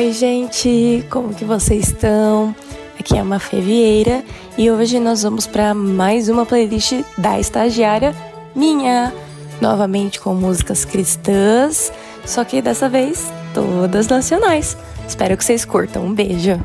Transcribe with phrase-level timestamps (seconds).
[0.00, 2.56] Oi, gente, como que vocês estão?
[2.98, 4.24] Aqui é a Mafê Vieira
[4.56, 8.14] e hoje nós vamos para mais uma playlist da estagiária
[8.56, 9.12] minha,
[9.60, 11.92] novamente com músicas cristãs,
[12.24, 14.74] só que dessa vez todas nacionais.
[15.06, 16.06] Espero que vocês curtam.
[16.06, 16.58] Um beijo.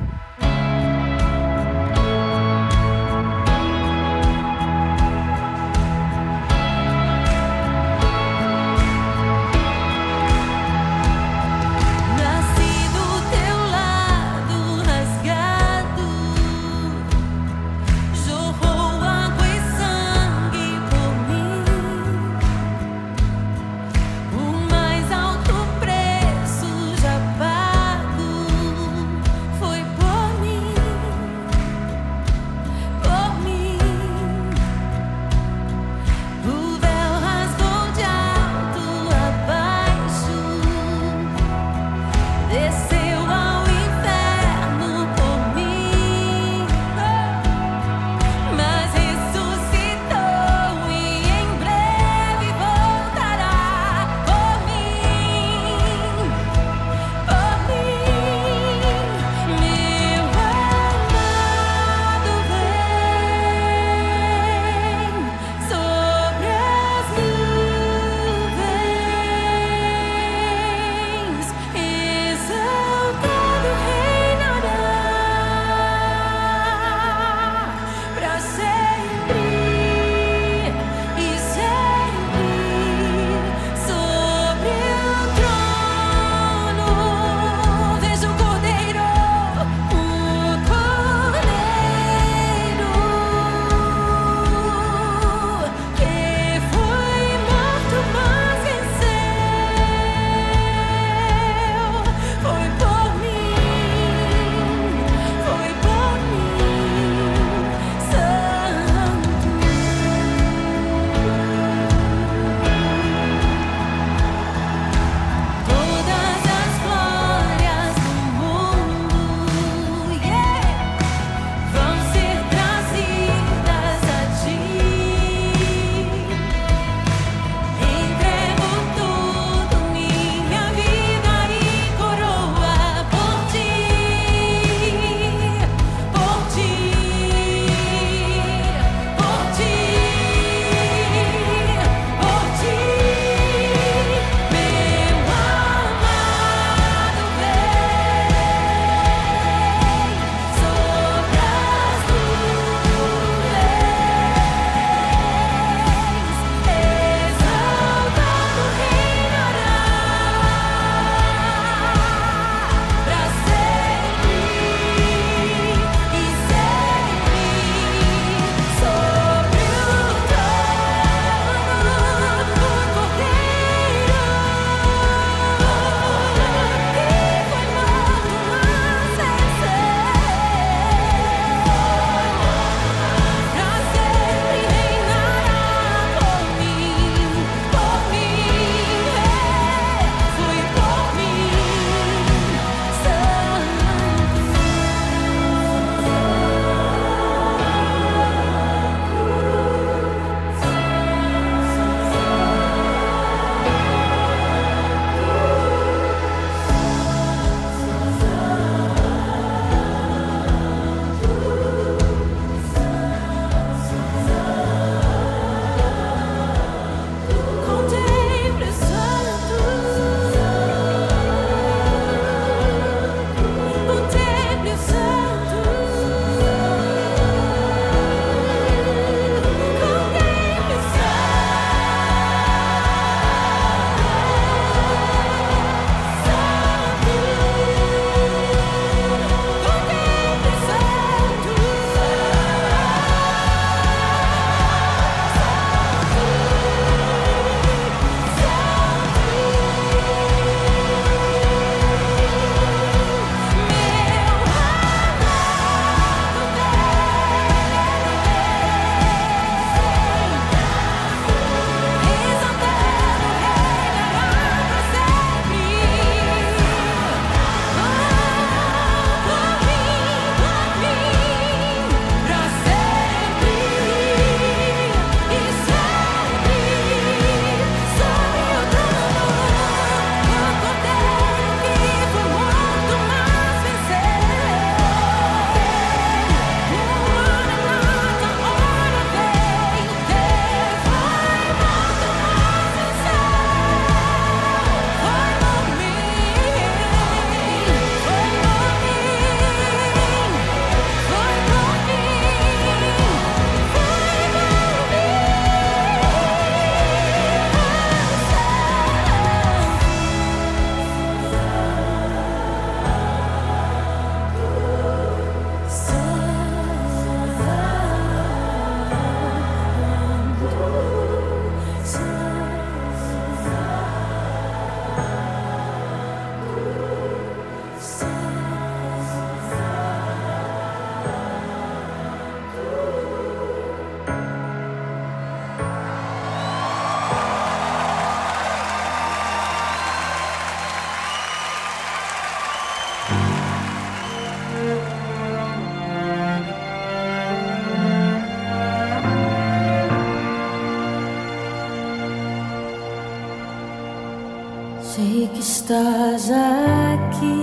[355.76, 357.36] Estás aqui,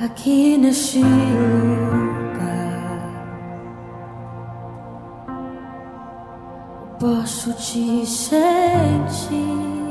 [0.00, 2.16] aqui neste lugar.
[6.98, 9.85] Posso te sentir.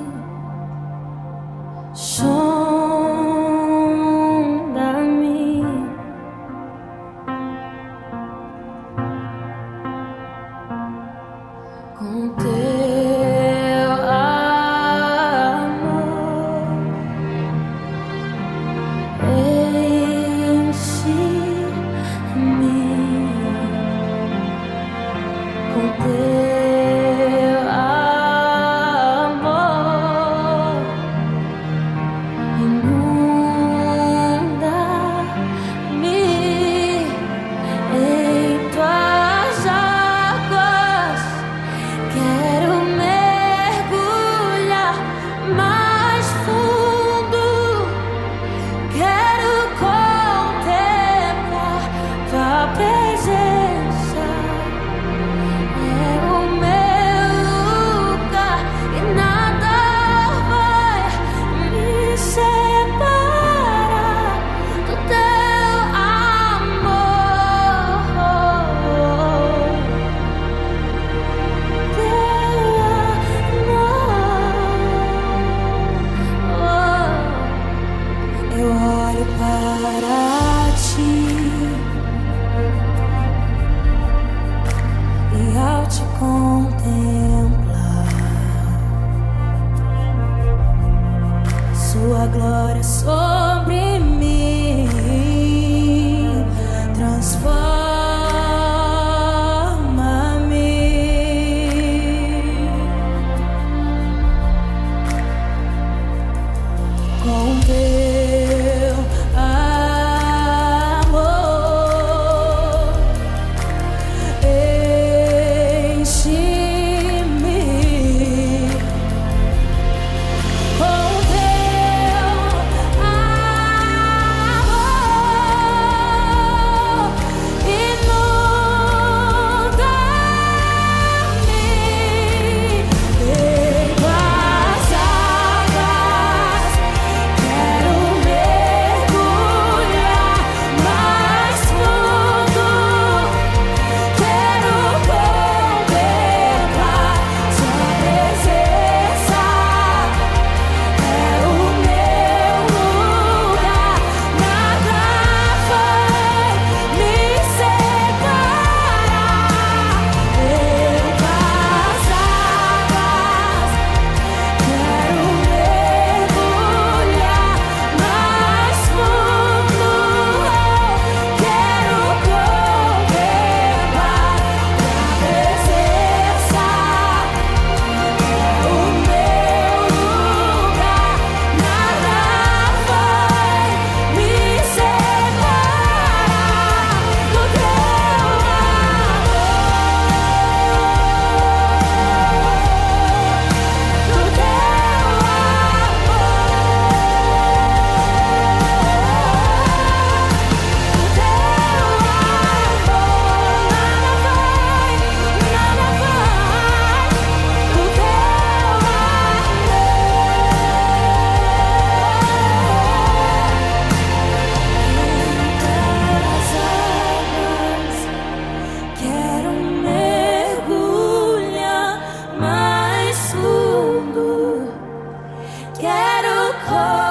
[226.67, 227.04] Oh.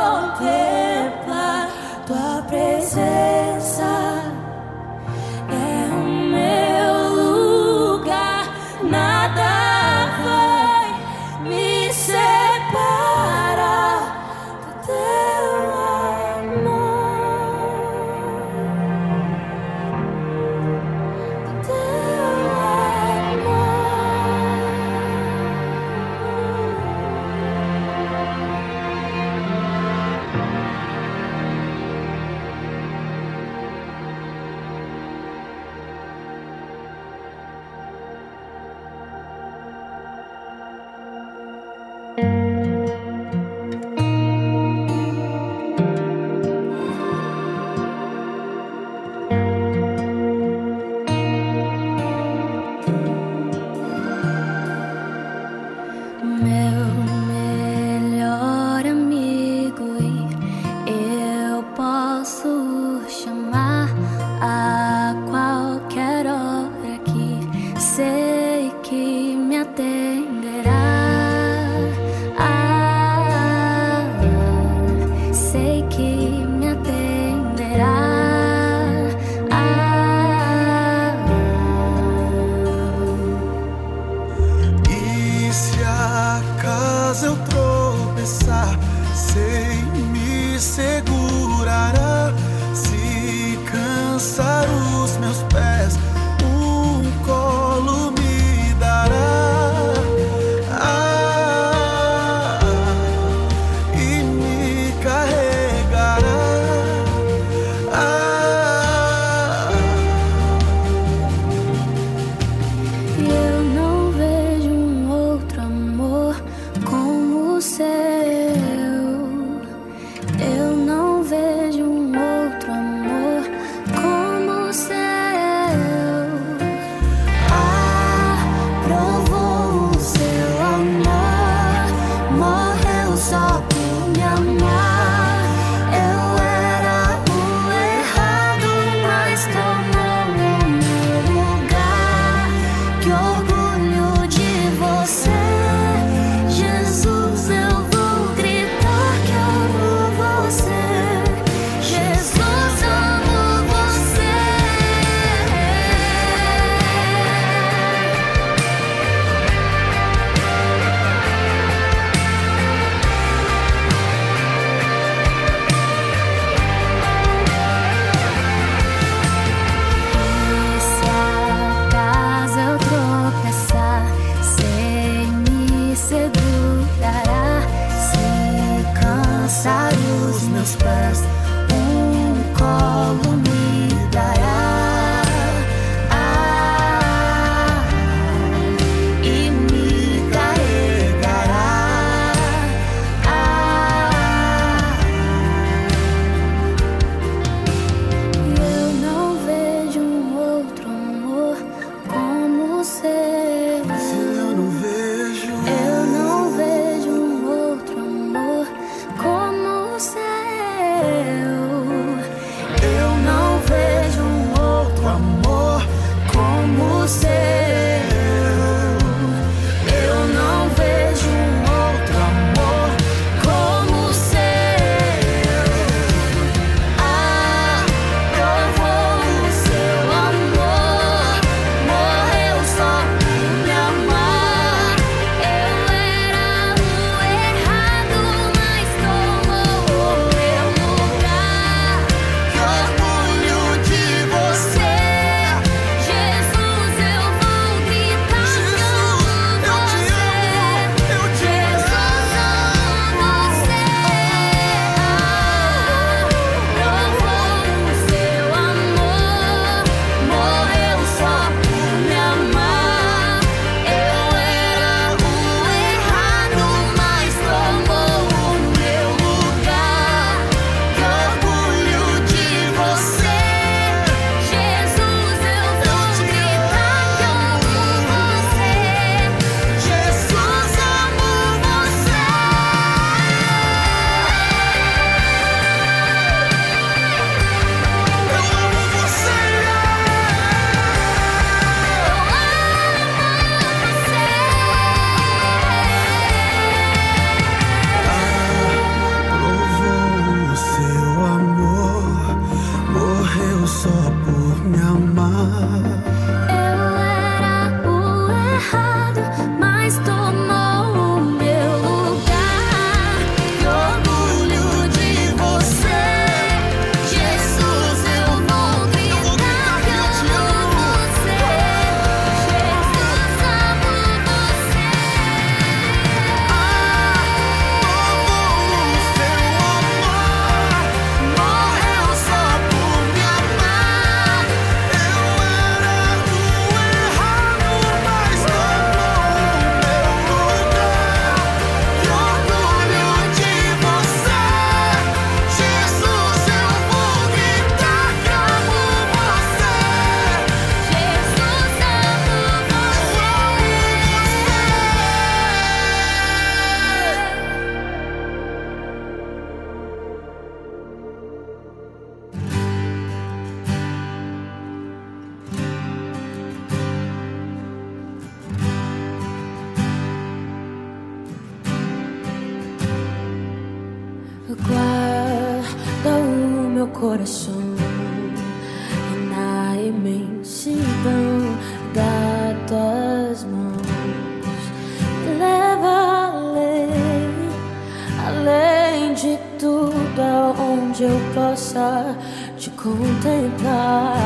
[389.15, 392.17] de tudo aonde eu possa
[392.59, 394.17] te contemplar.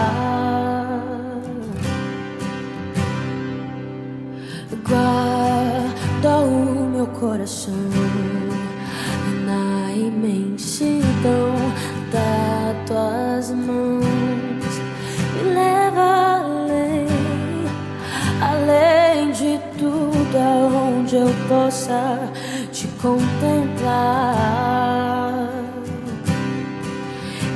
[4.89, 7.75] Guarda o meu coração
[9.45, 11.55] na imensidão
[12.11, 14.75] das tuas mãos.
[15.35, 17.07] Me leva além,
[18.41, 22.31] além de tudo aonde eu possa
[23.01, 24.59] contemplar.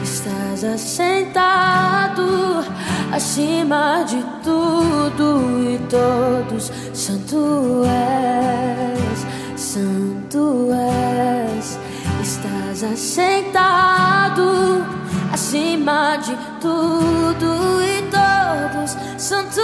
[0.02, 2.64] Estás assentado
[3.12, 11.78] acima de tudo e todos, Santo és, Santo és.
[12.22, 14.84] Estás assentado
[15.32, 19.60] acima de tudo e todos, Santo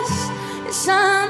[0.00, 1.21] és, Santo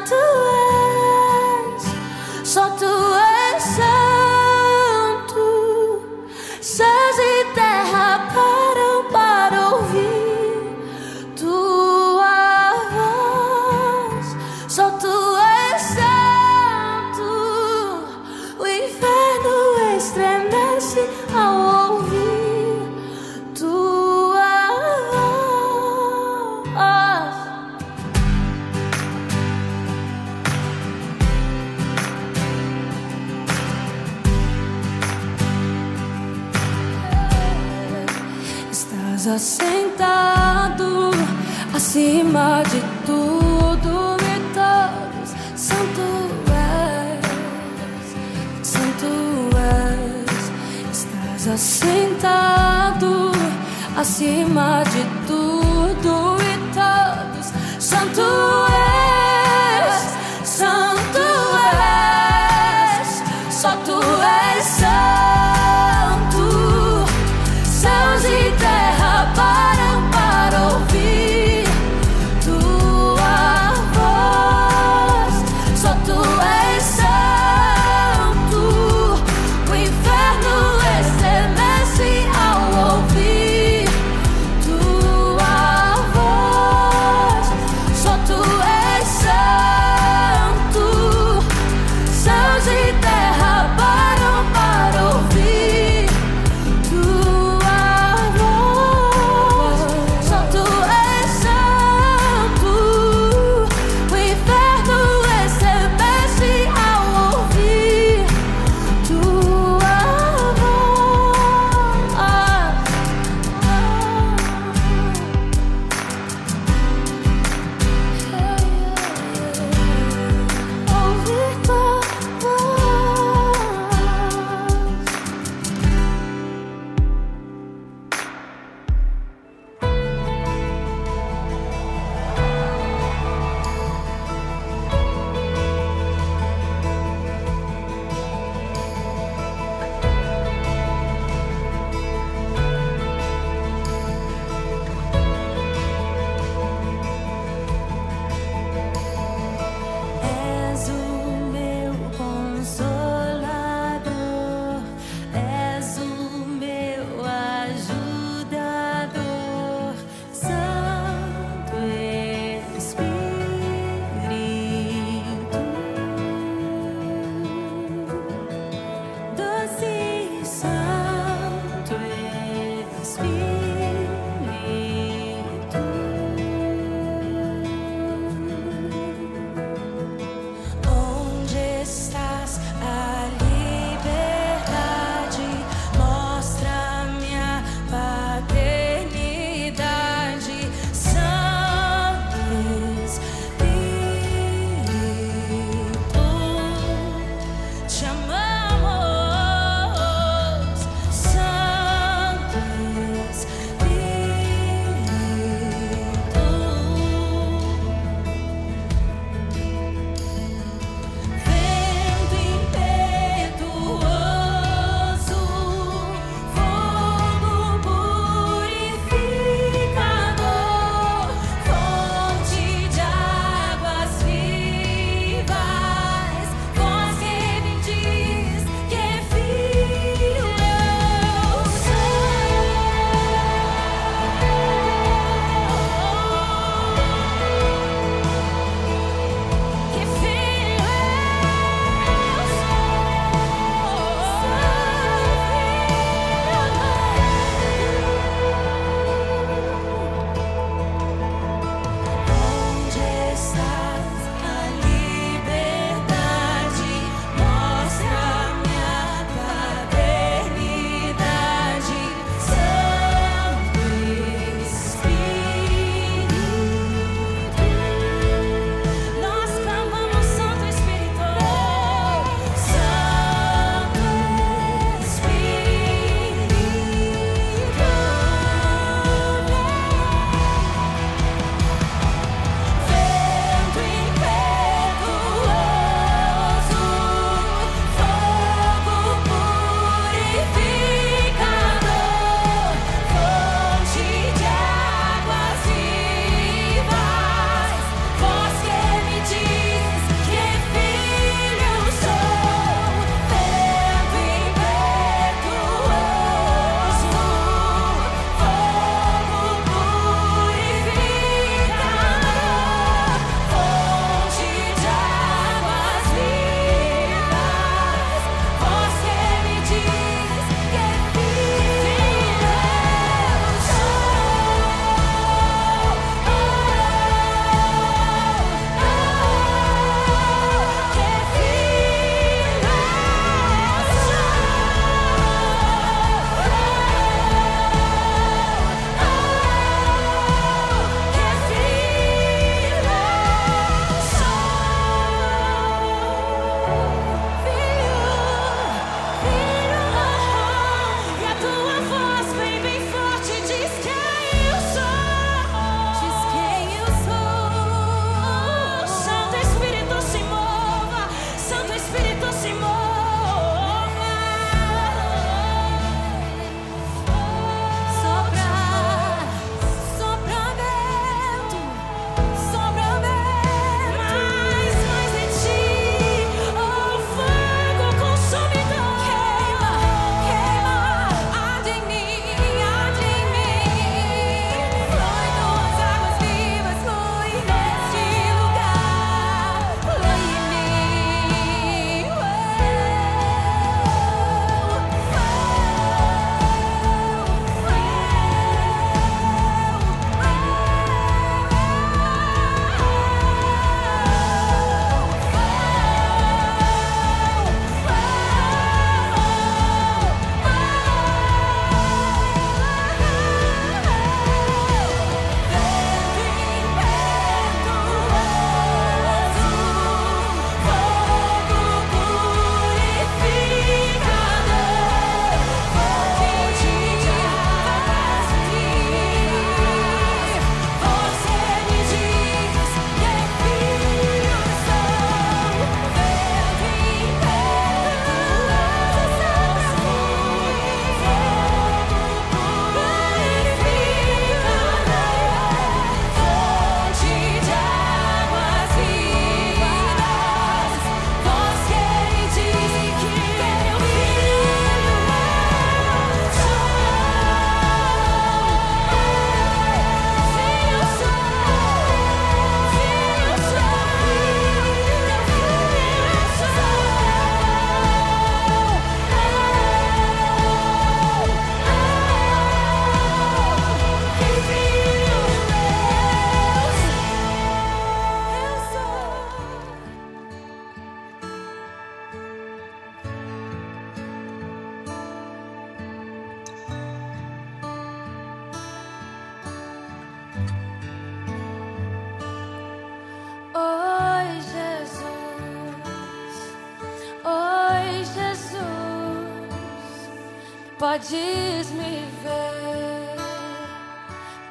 [501.02, 503.16] Podes me ver,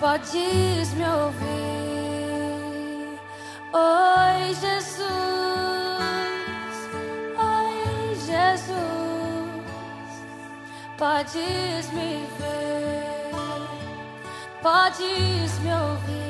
[0.01, 1.47] podes me ouvir.
[3.71, 5.07] Oi, Jesus,
[7.37, 8.75] oi, Jesus,
[10.97, 13.31] podes me ver,
[14.61, 16.21] podes me ouvir.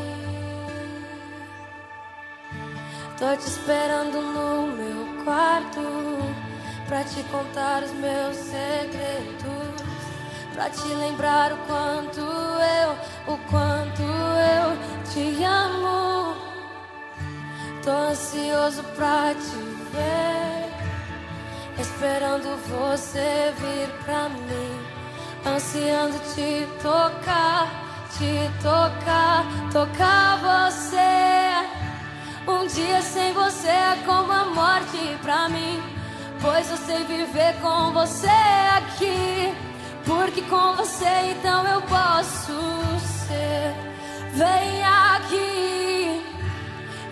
[3.18, 5.82] Tô te esperando no meu quarto
[6.88, 9.61] pra te contar os meus segredos
[10.62, 14.78] Pra te lembrar o quanto eu, o quanto eu
[15.12, 16.36] te amo.
[17.84, 19.58] Tô ansioso pra te
[19.92, 20.70] ver,
[21.80, 24.86] esperando você vir pra mim,
[25.48, 27.68] ansiando te tocar,
[28.16, 29.44] te tocar,
[29.74, 31.66] tocar você.
[32.48, 35.82] Um dia sem você é como a morte pra mim,
[36.40, 38.30] pois eu sei viver com você
[38.78, 39.71] aqui.
[40.12, 42.54] Porque com você então eu posso
[43.00, 43.74] ser.
[44.34, 44.84] Vem
[45.16, 46.22] aqui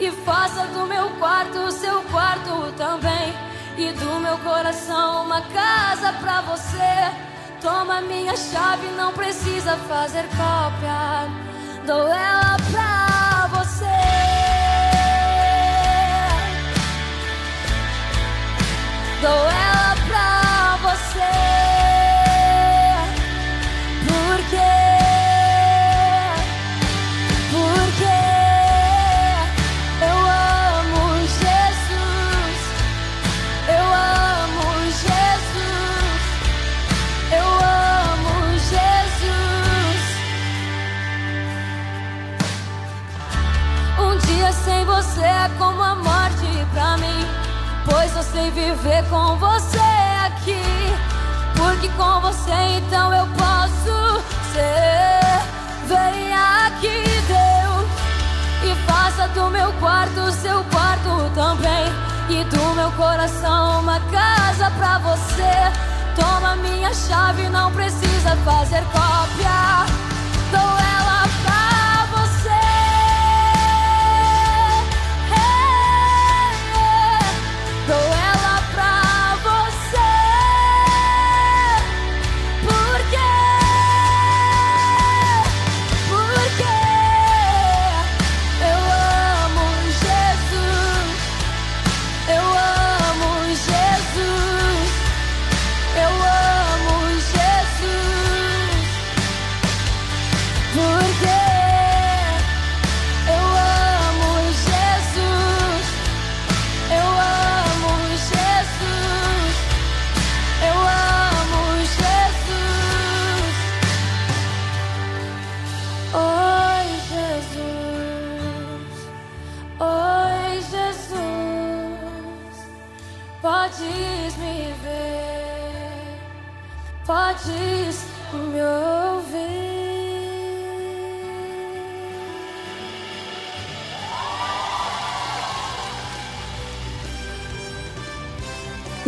[0.02, 3.34] e faça do meu quarto o seu quarto também.
[3.78, 6.94] E do meu coração uma casa pra você.
[7.62, 11.30] Toma minha chave, não precisa fazer cópia.
[11.86, 13.86] Dou ela pra você.
[19.22, 19.69] Dou ela
[48.40, 49.78] Sei viver com você
[50.26, 50.64] aqui.
[51.58, 54.24] Porque com você então eu posso
[54.54, 55.42] ser.
[55.86, 57.90] Venha aqui, Deus,
[58.64, 61.92] e faça do meu quarto seu quarto também.
[62.30, 65.74] E do meu coração uma casa pra você.
[66.16, 69.86] Toma minha chave, não precisa fazer cópia.
[70.50, 71.19] Dou ela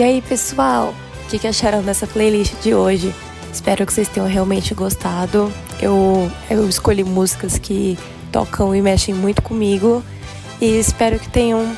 [0.02, 3.14] E aí, pessoal, o que, que acharam dessa playlist de hoje?
[3.54, 5.54] Espero que vocês tenham realmente gostado.
[5.80, 8.00] Eu, eu escolhi músicas que
[8.32, 10.04] tocam e mexem muito comigo
[10.60, 11.78] e espero que tenham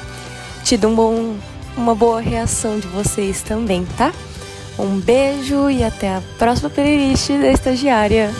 [0.64, 1.36] tido um bom,
[1.76, 4.14] uma boa reação de vocês também, tá?
[4.80, 8.32] Um beijo e até a próxima playlist da estagiária.